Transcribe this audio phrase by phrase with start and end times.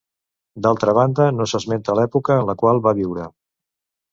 [0.65, 3.29] D'altra banda no s'esmenta l'època en la qual va viure.